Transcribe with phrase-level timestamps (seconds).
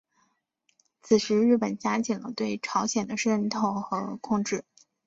[1.03, 4.63] 此时日本加紧了对朝鲜的渗透和控制。